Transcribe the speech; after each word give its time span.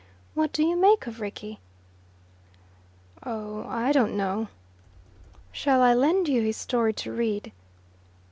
What 0.33 0.51
do 0.51 0.65
you 0.65 0.75
make 0.75 1.05
of 1.05 1.21
Rickie?" 1.21 1.59
"Oh, 3.23 3.67
I 3.67 3.91
don't 3.91 4.17
know." 4.17 4.47
"Shall 5.51 5.83
I 5.83 5.93
lend 5.93 6.27
you 6.27 6.41
his 6.41 6.57
story 6.57 6.91
to 6.93 7.11
read?" 7.11 7.51